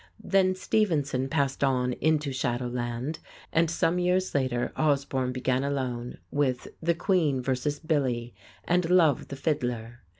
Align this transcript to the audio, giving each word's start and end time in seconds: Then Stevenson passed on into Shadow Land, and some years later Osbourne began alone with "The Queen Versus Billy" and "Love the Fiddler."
Then 0.23 0.55
Stevenson 0.55 1.29
passed 1.29 1.63
on 1.63 1.93
into 1.93 2.33
Shadow 2.33 2.65
Land, 2.67 3.19
and 3.53 3.69
some 3.69 3.99
years 3.99 4.33
later 4.33 4.71
Osbourne 4.75 5.31
began 5.31 5.63
alone 5.63 6.17
with 6.31 6.69
"The 6.81 6.95
Queen 6.95 7.39
Versus 7.39 7.77
Billy" 7.77 8.33
and 8.65 8.89
"Love 8.89 9.27
the 9.27 9.35
Fiddler." 9.35 9.99